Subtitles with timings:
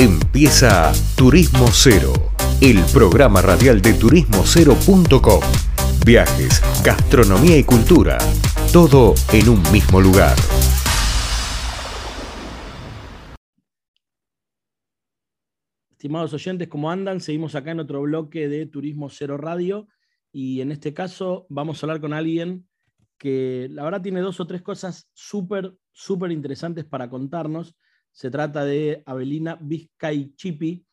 [0.00, 2.12] Empieza Turismo Cero,
[2.60, 5.40] el programa radial de turismocero.com.
[6.06, 8.16] Viajes, gastronomía y cultura,
[8.72, 10.36] todo en un mismo lugar.
[15.90, 17.20] Estimados oyentes, ¿cómo andan?
[17.20, 19.88] Seguimos acá en otro bloque de Turismo Cero Radio
[20.30, 22.68] y en este caso vamos a hablar con alguien
[23.18, 27.74] que la verdad tiene dos o tres cosas súper, súper interesantes para contarnos.
[28.18, 30.84] Se trata de Abelina Vizcay-Chipi,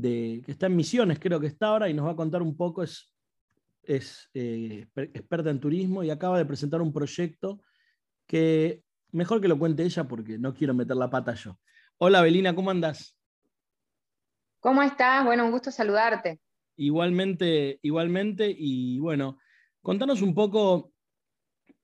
[0.00, 2.82] que está en Misiones, creo que está ahora, y nos va a contar un poco,
[2.82, 3.12] es,
[3.82, 7.60] es eh, experta en turismo y acaba de presentar un proyecto
[8.26, 11.58] que mejor que lo cuente ella porque no quiero meter la pata yo.
[11.98, 13.14] Hola Abelina, ¿cómo andas?
[14.60, 15.26] ¿Cómo estás?
[15.26, 16.40] Bueno, un gusto saludarte.
[16.76, 19.38] Igualmente, igualmente, y bueno,
[19.82, 20.94] contanos un poco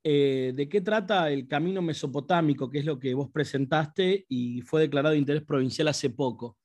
[0.06, 4.82] eh, de qué trata el camino mesopotámico, que es lo que vos presentaste y fue
[4.82, 6.58] declarado de interés provincial hace poco.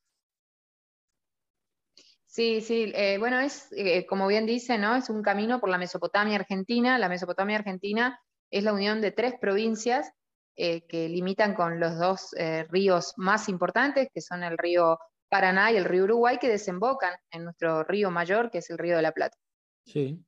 [2.25, 4.93] Sí, sí, eh, bueno, es eh, como bien dice, ¿no?
[4.97, 6.97] Es un camino por la Mesopotamia argentina.
[6.97, 8.19] La Mesopotamia argentina
[8.51, 10.11] es la unión de tres provincias
[10.57, 12.35] que limitan con los dos
[12.67, 14.99] ríos más importantes, que son el río
[15.29, 18.97] Paraná y el río Uruguay, que desembocan en nuestro río mayor, que es el río
[18.97, 19.37] de la Plata.
[19.85, 20.21] Sí.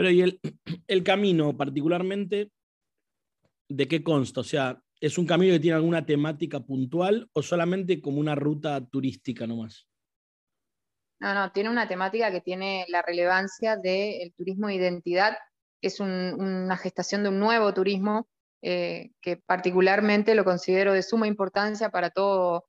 [0.00, 0.40] Pero ¿y
[0.88, 2.50] el, camino particularmente
[3.68, 4.40] de qué consta?
[4.40, 8.82] O sea, ¿es un camino que tiene alguna temática puntual o solamente como una ruta
[8.82, 9.86] turística nomás?
[11.20, 15.36] No, no, tiene una temática que tiene la relevancia del turismo de identidad,
[15.82, 18.26] que es una gestación de un nuevo turismo
[18.62, 22.64] eh, que particularmente lo considero de suma importancia para todo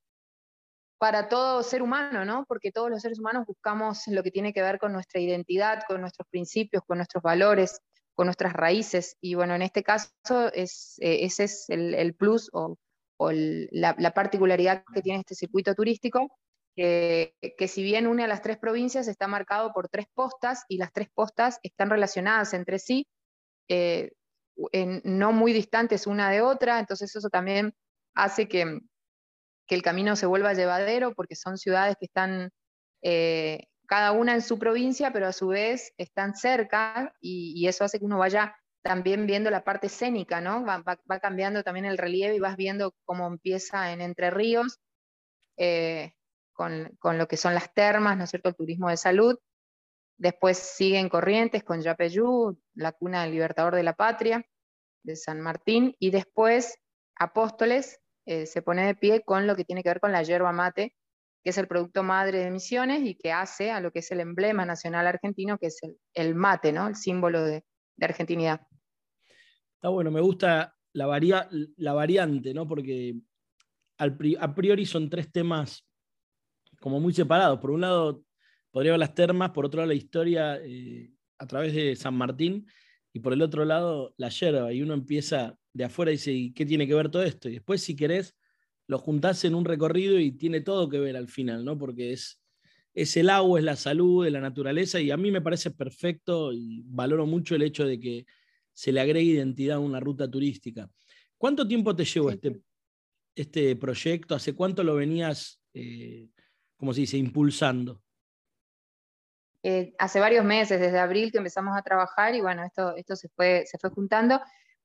[1.02, 2.46] para todo ser humano, ¿no?
[2.48, 6.00] Porque todos los seres humanos buscamos lo que tiene que ver con nuestra identidad, con
[6.00, 7.82] nuestros principios, con nuestros valores,
[8.14, 9.18] con nuestras raíces.
[9.20, 10.12] Y bueno, en este caso
[10.54, 12.78] es, eh, ese es el, plus o,
[13.32, 16.38] la, particularidad que tiene este circuito turístico,
[16.76, 17.34] que,
[17.68, 21.10] si bien une a las tres provincias, está marcado por tres postas y las tres
[21.12, 23.08] postas están relacionadas entre sí,
[23.70, 24.12] eh,
[25.04, 27.74] no muy distantes una de otra, entonces eso también
[28.14, 28.82] hace que,
[29.72, 32.52] que el camino se vuelva llevadero, porque son ciudades que están
[33.02, 37.98] eh, cada una en su provincia, pero a su vez están cerca y, eso hace
[37.98, 40.66] que uno vaya también viendo la parte escénica, ¿no?
[40.66, 40.84] Va,
[41.22, 44.82] cambiando también el relieve y vas viendo cómo empieza en Entre Ríos,
[45.56, 46.16] eh,
[46.52, 49.40] con, lo que son las termas, ¿no es cierto?, el turismo de salud.
[50.18, 54.46] Después siguen Corrientes con Yapeyú, la cuna del libertador de la patria,
[55.04, 56.78] de San Martín, y después
[57.16, 60.54] Apóstoles, eh, se pone de pie con lo que tiene que ver con la yerba
[60.54, 60.96] mate,
[61.44, 64.22] que es el producto madre de Misiones y que hace a lo que es el
[64.22, 65.82] emblema nacional argentino, que es
[66.14, 66.88] el, mate, ¿no?
[66.88, 67.66] el símbolo de,
[68.00, 68.62] argentinidad.
[69.76, 72.66] Está bueno, me gusta la, la variante, ¿no?
[72.68, 73.16] porque
[73.98, 75.86] a priori son tres temas
[76.80, 77.60] como muy separados.
[77.60, 78.24] Por un lado,
[78.72, 82.66] podría haber las termas, por otro lado, la historia eh, a través de San Martín,
[83.14, 84.74] y por el otro lado, la yerba.
[84.74, 87.50] Y uno empieza de afuera dice, ¿y qué tiene que ver todo esto?
[87.50, 88.36] Y después, si querés,
[88.88, 91.78] lo juntás en un recorrido y tiene todo que ver al final, ¿no?
[91.78, 92.42] Porque es,
[92.94, 96.52] es el agua, es la salud, es la naturaleza, y a mí me parece perfecto
[96.52, 98.26] y valoro mucho el hecho de que
[98.74, 100.90] se le agregue identidad a una ruta turística.
[101.38, 102.62] ¿Cuánto tiempo te llevó este,
[103.36, 104.36] este proyecto?
[104.36, 106.30] ¿Hace cuánto lo venías, eh,
[106.76, 108.02] como se dice, impulsando?
[109.64, 113.30] Eh, hace varios meses, desde abril que empezamos a trabajar y bueno, esto, esto se,
[113.30, 114.42] fue, se fue juntando.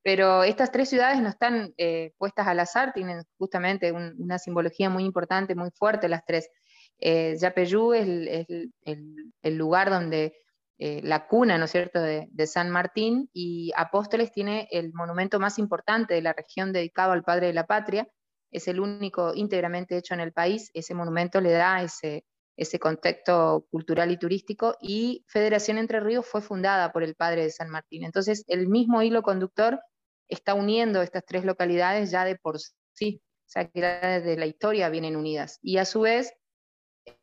[0.06, 5.04] Pero estas tres ciudades no están eh, puestas al azar, tienen justamente una simbología muy
[5.04, 6.48] importante, muy fuerte las tres.
[7.00, 10.36] Eh, Yapeyú es, el, lugar donde
[10.78, 15.58] eh, la cuna, ¿no es cierto?, de, San Martín, y Apóstoles tiene el monumento más
[15.58, 18.08] importante de la región dedicado al Padre de la Patria,
[18.52, 22.24] es el único íntegramente hecho en el país, ese monumento le da ese,
[22.56, 27.50] ese contexto cultural y turístico, y Federación Entre Ríos fue fundada por el padre de
[27.50, 28.04] San Martín.
[28.04, 29.80] Entonces, el mismo hilo conductor
[30.28, 32.58] está uniendo estas tres localidades ya de por
[32.94, 35.58] sí, o sea que desde la historia vienen unidas.
[35.62, 36.32] Y a su vez,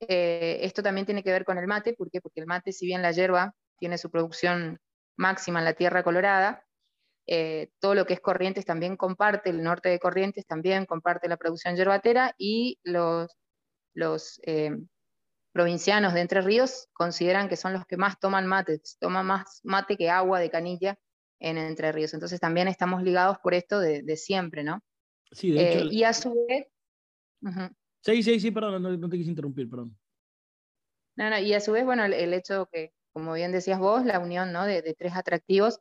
[0.07, 2.21] eh, esto también tiene que ver con el mate, ¿por qué?
[2.21, 4.79] Porque el mate, si bien la hierba tiene su producción
[5.17, 6.63] máxima en la tierra colorada,
[7.25, 11.37] eh, todo lo que es Corrientes también comparte, el norte de Corrientes también comparte la
[11.37, 13.35] producción yerbatera y los,
[13.93, 14.77] los eh,
[15.53, 19.95] provincianos de Entre Ríos consideran que son los que más toman mate, toman más mate
[19.95, 20.99] que agua de canilla
[21.39, 22.13] en Entre Ríos.
[22.13, 24.83] Entonces también estamos ligados por esto de, siempre, ¿no?
[25.31, 25.85] Sí, de hecho.
[25.85, 26.67] Eh, y a su vez...
[28.01, 29.97] Sí, sí, sí, perdón, no, te quise interrumpir, perdón.
[31.15, 34.19] No, no, y a su vez, bueno, el, hecho que, como bien decías vos, la
[34.19, 34.65] unión ¿no?
[34.65, 35.79] de, tres atractivos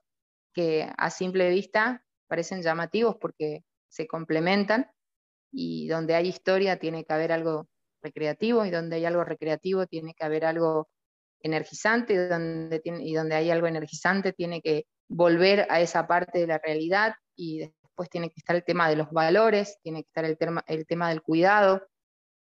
[0.52, 4.90] que a simple vista parecen llamativos porque se complementan
[5.50, 7.68] y donde hay historia tiene que haber algo
[8.02, 10.88] recreativo y donde hay algo recreativo tiene que haber algo
[11.40, 16.38] energizante y donde, tiene, y donde hay algo energizante tiene que volver a esa parte
[16.38, 20.08] de la realidad y después tiene que estar el tema de los valores, tiene que
[20.08, 21.86] estar el tema, el tema del cuidado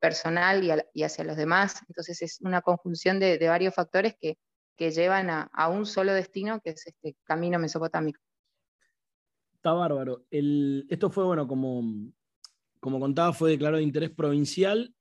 [0.00, 0.62] personal
[0.92, 1.80] y, hacia los demás.
[1.88, 4.36] Entonces es una conjunción de, varios factores que,
[4.76, 8.20] que llevan a, a, un solo destino, que es este camino mesopotámico.
[9.54, 10.26] Está bárbaro.
[10.30, 11.82] El, esto fue, bueno, como,
[12.80, 14.94] como contaba, fue declarado de interés provincial.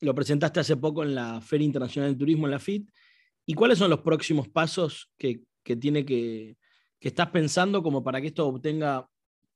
[0.00, 2.90] Lo presentaste hace poco en la Feria Internacional del Turismo, en la FIT.
[3.46, 6.56] ¿Y cuáles son los próximos pasos que, que tiene que,
[7.00, 9.08] que estás pensando como para que esto obtenga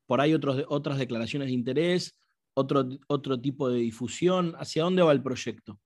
[0.06, 2.18] por ahí otros, otras declaraciones de interés,
[2.54, 4.54] otro, otro tipo de difusión?
[4.58, 5.78] ¿Hacia dónde va el proyecto?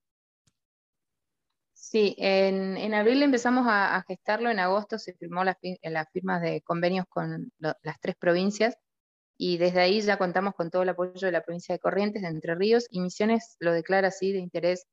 [1.73, 7.05] Sí, en, abril empezamos a, gestarlo, en agosto se firmó las, las firmas de convenios
[7.07, 8.77] con las tres provincias
[9.37, 12.29] y desde ahí ya contamos con todo el apoyo de la provincia de Corrientes, de
[12.29, 14.85] Entre Ríos, y Misiones lo declara así de interés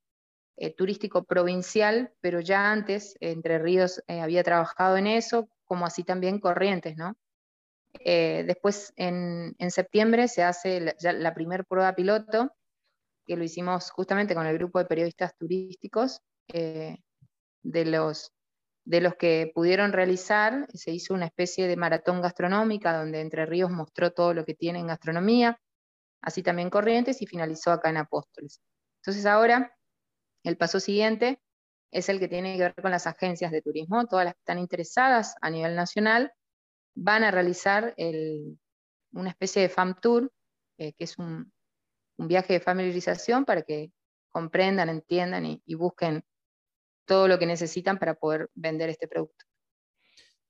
[0.57, 6.05] eh, turístico provincial, pero ya antes Entre Ríos eh, había trabajado en eso, como así
[6.05, 7.17] también Corrientes, ¿no?
[8.01, 12.51] Eh, después en, septiembre se hace la, ya la primer prueba piloto,
[13.25, 16.99] que lo hicimos justamente con el grupo de periodistas turísticos, eh,
[17.63, 18.33] de, los,
[18.85, 23.71] de los que pudieron realizar, se hizo una especie de maratón gastronómica donde Entre Ríos
[23.71, 25.59] mostró todo lo que tiene en gastronomía,
[26.21, 28.61] así también Corrientes y finalizó acá en Apóstoles.
[29.01, 29.75] Entonces ahora
[30.43, 31.41] el paso siguiente
[31.91, 34.59] es el que tiene que ver con las agencias de turismo, todas las que están
[34.59, 36.33] interesadas a nivel nacional
[36.95, 37.95] van a realizar
[39.13, 40.31] una especie de FAM Tour,
[40.79, 41.53] eh, que es un,
[42.17, 43.91] viaje de familiarización para que
[44.29, 46.25] comprendan, entiendan y busquen
[47.05, 49.45] todo lo que necesitan para poder vender este producto.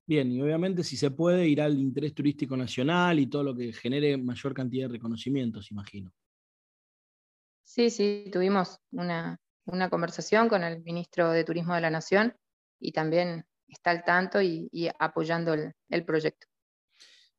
[0.06, 3.72] Bien, y obviamente si se puede ir al interés turístico nacional y todo lo que
[3.72, 6.12] genere mayor cantidad de reconocimientos, imagino.
[7.62, 9.40] Sí, sí, tuvimos una,
[9.90, 12.36] conversación con el ministro de Turismo de la Nación
[12.78, 14.68] y también está al tanto y,
[14.98, 16.46] apoyando el, el, proyecto.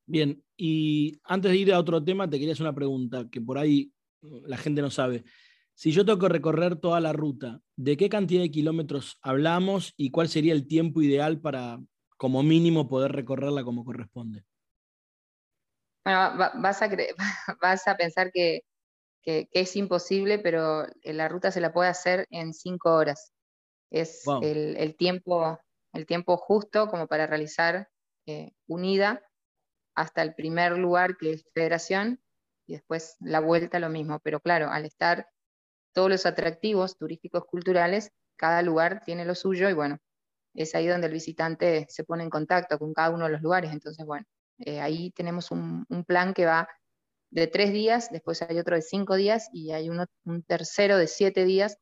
[0.08, 3.60] Bien, y antes de ir a otro tema, te quería hacer una pregunta que por
[3.60, 5.24] ahí la gente no sabe.
[5.76, 10.10] Si yo tengo que recorrer toda la ruta, ¿de qué cantidad de kilómetros hablamos y
[10.10, 11.80] cuál sería el tiempo ideal para,
[12.16, 14.46] como mínimo, poder recorrerla como corresponde?
[16.06, 16.90] Bueno, vas a,
[17.62, 18.62] vas a pensar que,
[19.26, 23.34] es imposible, pero la ruta se la puede hacer en cinco horas.
[23.92, 25.60] Es el, tiempo,
[25.94, 27.90] el tiempo justo como para realizar
[28.28, 29.24] eh, unida
[29.96, 32.22] hasta el primer lugar que es Federación
[32.68, 34.20] y después la vuelta lo mismo.
[34.20, 35.28] Pero claro, al estar
[35.96, 39.98] todos los atractivos turísticos culturales, cada lugar tiene lo suyo y bueno,
[40.54, 43.72] es ahí donde el visitante se pone en contacto con cada uno de los lugares.
[43.72, 44.26] Entonces, bueno,
[44.60, 46.68] eh, ahí tenemos un, plan que va
[47.32, 51.08] de tres días, después hay otro de cinco días y hay uno, un tercero de
[51.08, 51.78] siete días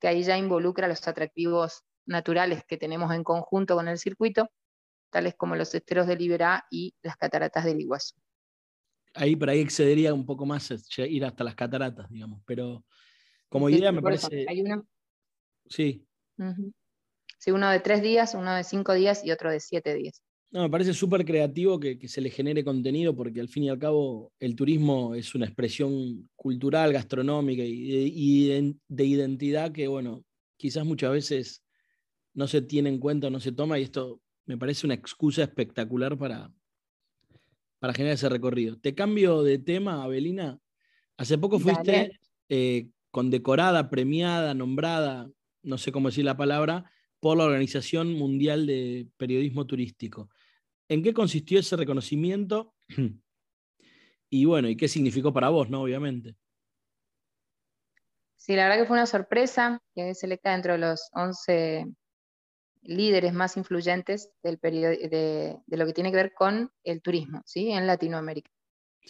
[0.00, 4.50] que ahí ya involucra los atractivos naturales que tenemos en conjunto con el circuito,
[5.10, 8.16] tales como los esteros de Liberá y las cataratas del Iguazú.
[9.14, 12.84] Ahí por ahí excedería un poco más ir hasta las cataratas, digamos, pero
[13.56, 14.44] como idea me parece.
[14.48, 14.86] Hay uno.
[15.68, 16.06] Sí.
[17.38, 20.22] Sí, uno de tres días, uno de cinco días y otro de siete días.
[20.50, 23.78] No, me parece súper creativo que, se le genere contenido porque al fin y al
[23.78, 28.48] cabo el turismo es una expresión cultural, gastronómica y
[28.88, 30.24] de, identidad que, bueno,
[30.56, 31.64] quizás muchas veces
[32.34, 35.42] no se tiene en cuenta o no se toma y esto me parece una excusa
[35.42, 36.52] espectacular para,
[37.78, 38.78] para generar ese recorrido.
[38.78, 40.58] Te cambio de tema, Abelina.
[41.16, 42.18] Hace poco fuiste
[43.16, 45.30] condecorada, premiada, nombrada,
[45.62, 50.28] no sé cómo decir la palabra, por la Organización Mundial de Periodismo Turístico.
[50.86, 52.74] ¿En qué consistió ese reconocimiento?
[54.28, 55.82] Y bueno, ¿y qué significó para vos, no?
[55.82, 56.34] Obviamente.
[58.34, 61.86] Sí, la verdad que fue una sorpresa, que selecta dentro de los 11
[62.82, 67.70] líderes más influyentes del de, de, lo que tiene que ver con el turismo, ¿sí?
[67.70, 68.50] En Latinoamérica.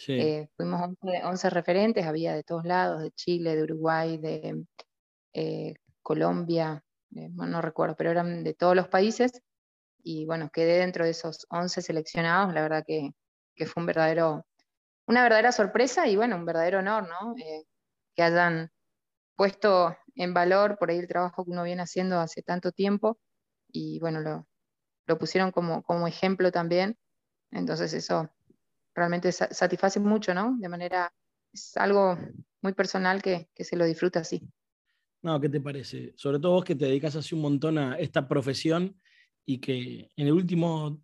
[0.07, 0.81] Eh, fuimos
[1.23, 4.63] 11, referentes, había de todos lados, de Chile, de Uruguay, de
[5.33, 6.83] eh, Colombia,
[7.15, 9.41] eh, no recuerdo, pero eran de todos los países.
[10.03, 13.11] Y bueno, quedé dentro de esos 11 seleccionados, la verdad que,
[13.65, 14.45] fue un verdadero,
[15.07, 17.33] una verdadera sorpresa y bueno, un verdadero honor, ¿no?
[18.15, 18.71] que hayan
[19.35, 23.19] puesto en valor por ahí el trabajo que uno viene haciendo hace tanto tiempo
[23.67, 24.47] y bueno, lo,
[25.05, 26.97] lo pusieron como, como ejemplo también.
[27.51, 28.29] Entonces eso
[28.97, 30.57] realmente satisface mucho, ¿no?
[30.59, 31.13] De manera,
[31.53, 32.17] es algo
[32.61, 34.41] muy personal que, se lo disfruta así.
[35.21, 36.13] No, ¿qué te parece?
[36.17, 38.99] Sobre todo vos que te dedicas hace un montón a esta profesión
[39.45, 40.99] y que en, el último,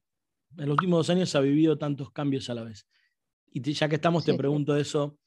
[0.57, 2.87] en los últimos dos años ha vivido tantos cambios a la vez.
[3.51, 5.19] Y ya que estamos, te pregunto eso,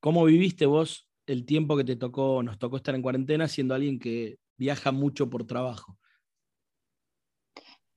[0.00, 4.00] ¿cómo viviste vos el tiempo que te tocó, nos tocó estar en cuarentena siendo alguien
[4.00, 5.96] que viaja mucho por trabajo?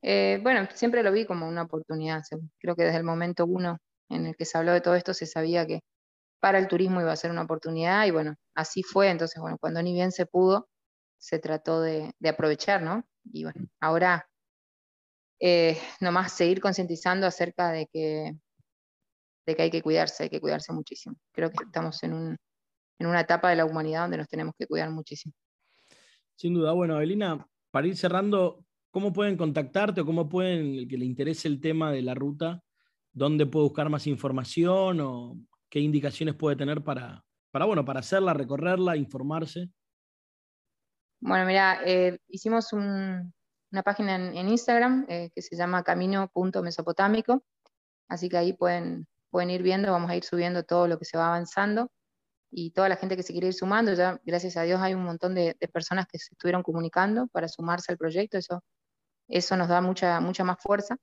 [0.03, 2.22] Eh, bueno, siempre lo vi como una oportunidad.
[2.60, 3.79] Creo que desde el momento uno
[4.13, 5.82] en el que se habló de todo esto se sabía que
[6.39, 9.10] para el turismo iba a ser una oportunidad y bueno, así fue.
[9.10, 10.67] Entonces, bueno, cuando ni bien se pudo,
[11.17, 13.08] se trató de, aprovechar, ¿no?
[13.32, 14.27] Y bueno, ahora
[15.39, 18.34] eh, nomás seguir concientizando acerca de que,
[19.46, 21.15] de que hay que cuidarse, hay que cuidarse muchísimo.
[21.32, 22.36] Creo que estamos en,
[23.00, 25.34] en una etapa de la humanidad donde nos tenemos que cuidar muchísimo.
[26.36, 26.74] Sin duda.
[26.74, 31.48] Bueno, Evelina, para ir cerrando, ¿cómo pueden contactarte o cómo pueden, el que le interese
[31.48, 32.62] el tema de la ruta,
[33.13, 35.38] dónde puede buscar más información o
[35.70, 39.70] qué indicaciones puede tener para, bueno, para hacerla, recorrerla, informarse?
[41.20, 47.43] Bueno, mira, eh, hicimos una página en, Instagram eh, que se llama camino.mesopotámico,
[48.10, 49.08] así que ahí pueden,
[49.50, 51.89] ir viendo, vamos a ir subiendo todo lo que se va avanzando
[52.51, 55.03] y toda la gente que se quiere ir sumando, ya gracias a Dios hay un
[55.03, 58.63] montón de, personas que se estuvieron comunicando para sumarse al proyecto, eso,
[59.27, 60.98] eso nos da mucha, mucha más fuerza.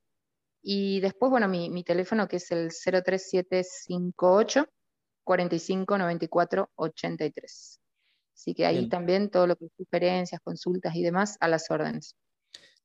[0.62, 4.66] Y después, bueno, mi, teléfono que es el 03758
[5.24, 7.80] 45 94 83.
[8.34, 12.16] Así que ahí también todo lo que es sugerencias, consultas y demás a las órdenes.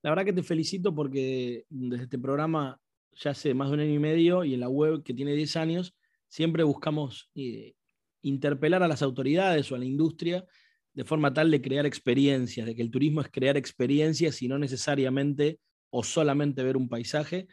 [0.02, 2.80] La verdad que te felicito porque desde este programa
[3.14, 5.56] ya hace más de un año y medio y en la web que tiene 10
[5.56, 5.96] años,
[6.28, 7.74] siempre buscamos eh,
[8.22, 10.46] interpelar a las autoridades o a la industria
[10.94, 14.58] de forma tal de crear experiencias, de que el turismo es crear experiencias y no
[14.58, 17.48] necesariamente o solamente ver un paisaje.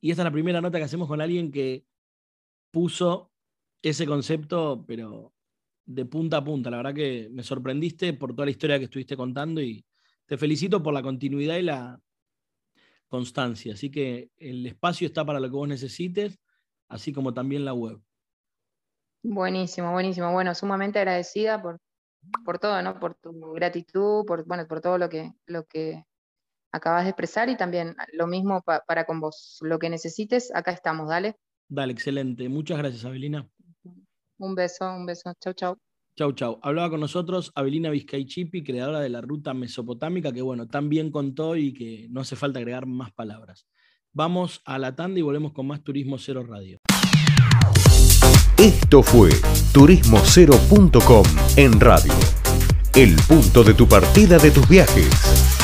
[0.00, 1.84] Y esta es la primera nota que hacemos con alguien que
[2.70, 3.32] puso
[3.82, 5.32] ese concepto, pero
[5.84, 6.70] de punta a punta.
[6.70, 9.84] La verdad que me sorprendiste por toda la historia que estuviste contando y
[10.26, 12.00] te felicito por la continuidad y la
[13.08, 13.74] constancia.
[13.74, 16.38] Así que el espacio está para lo que vos necesites,
[16.88, 18.00] así como también la web.
[19.22, 20.32] Buenísimo, buenísimo.
[20.32, 21.80] Bueno, sumamente agradecida por,
[22.44, 22.98] por todo, ¿no?
[22.98, 26.04] Por tu gratitud, por, bueno, por todo lo que, lo que
[26.72, 29.58] acabas de expresar y también lo mismo para con vos.
[29.62, 31.36] Lo que necesites, acá estamos, dale.
[31.68, 32.48] Dale, excelente.
[32.48, 33.48] Muchas gracias, Abelina.
[34.38, 35.32] Un beso, un beso.
[35.40, 35.76] Chau, chau.
[36.16, 36.58] Chau, chau.
[36.62, 41.56] Hablaba con nosotros Abelina Vizcaichipi, creadora de la ruta mesopotámica, que bueno, tan bien contó
[41.56, 43.66] y que no hace falta agregar más palabras.
[44.12, 46.78] Vamos a la tanda y volvemos con más Turismo Cero Radio.
[48.56, 49.28] Esto fue
[49.74, 51.24] turismocero.com
[51.56, 52.14] en radio.
[52.94, 55.55] El punto de tu partida de tus viajes.